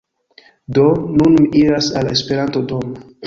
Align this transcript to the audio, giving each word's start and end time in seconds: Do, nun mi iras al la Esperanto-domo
Do, 0.77 0.85
nun 1.19 1.37
mi 1.43 1.51
iras 1.61 1.91
al 2.01 2.09
la 2.11 2.17
Esperanto-domo 2.19 2.99